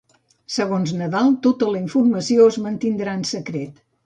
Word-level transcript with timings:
Segons 0.53 0.93
Nadal, 1.01 1.29
tota 1.49 1.69
la 1.75 1.83
informació 1.83 2.49
es 2.53 2.59
mantindrà 2.65 3.15
en 3.21 3.29
secret. 3.35 3.87